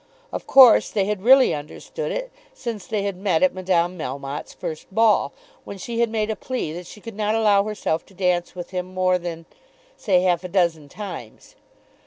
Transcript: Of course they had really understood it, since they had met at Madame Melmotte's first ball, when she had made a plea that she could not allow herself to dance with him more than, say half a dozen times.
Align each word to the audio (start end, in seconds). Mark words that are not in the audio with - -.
Of 0.33 0.47
course 0.47 0.89
they 0.89 1.05
had 1.05 1.21
really 1.21 1.53
understood 1.53 2.11
it, 2.11 2.31
since 2.55 2.87
they 2.87 3.03
had 3.03 3.15
met 3.17 3.43
at 3.43 3.53
Madame 3.53 3.99
Melmotte's 3.99 4.51
first 4.55 4.87
ball, 4.91 5.31
when 5.63 5.77
she 5.77 5.99
had 5.99 6.09
made 6.09 6.31
a 6.31 6.35
plea 6.35 6.73
that 6.73 6.87
she 6.87 6.99
could 6.99 7.13
not 7.15 7.35
allow 7.35 7.63
herself 7.65 8.03
to 8.07 8.15
dance 8.15 8.55
with 8.55 8.71
him 8.71 8.87
more 8.87 9.19
than, 9.19 9.45
say 9.95 10.21
half 10.23 10.43
a 10.43 10.47
dozen 10.47 10.89
times. 10.89 11.55